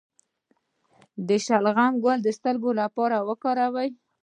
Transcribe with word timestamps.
د 1.27 1.29
شلغم 1.45 1.93
ګل 2.03 2.19
د 2.23 2.29
سترګو 2.37 2.71
لپاره 2.81 3.17
وکاروئ 3.27 3.89